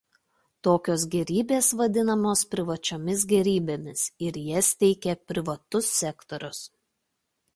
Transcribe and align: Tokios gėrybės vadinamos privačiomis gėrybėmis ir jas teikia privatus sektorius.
Tokios 0.67 1.03
gėrybės 1.15 1.67
vadinamos 1.81 2.41
privačiomis 2.55 3.25
gėrybėmis 3.33 4.07
ir 4.29 4.41
jas 4.45 4.71
teikia 4.85 5.15
privatus 5.33 5.91
sektorius. 6.01 6.63